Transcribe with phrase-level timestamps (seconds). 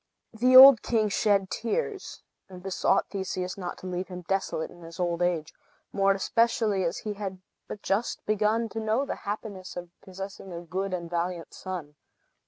[0.33, 4.99] The old king shed tears, and besought Theseus not to leave him desolate in his
[4.99, 5.53] old age,
[5.93, 10.61] more especially as he had but just begun to know the happiness of possessing a
[10.61, 11.97] good and valiant son.